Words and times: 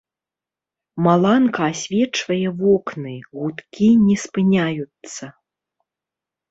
Маланка 1.07 1.67
асвечвае 1.73 2.39
вокны, 2.63 3.15
гудкі 3.37 3.87
не 4.09 4.15
спыняюцца. 4.27 5.25